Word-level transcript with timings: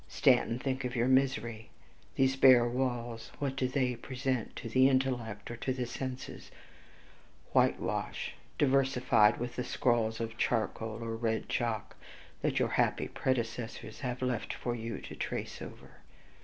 Stanton, 0.07 0.57
think 0.57 0.83
of 0.83 0.95
your 0.95 1.07
misery. 1.07 1.69
These 2.15 2.35
bare 2.35 2.67
walls 2.67 3.31
what 3.37 3.55
do 3.55 3.67
they 3.67 3.95
present 3.95 4.55
to 4.55 4.67
the 4.67 4.89
intellect 4.89 5.51
or 5.51 5.55
to 5.57 5.73
the 5.73 5.85
senses? 5.85 6.49
Whitewash, 7.53 8.33
diversified 8.57 9.37
with 9.37 9.57
the 9.57 9.63
scrawls 9.63 10.19
of 10.19 10.37
charcoal 10.39 11.03
or 11.03 11.15
red 11.15 11.49
chalk, 11.49 11.95
that 12.41 12.57
your 12.57 12.69
happy 12.69 13.09
predecessors 13.09 13.99
have 13.99 14.23
left 14.23 14.53
for 14.55 14.73
you 14.73 14.97
to 15.01 15.15
trace 15.15 15.61
over. 15.61 15.97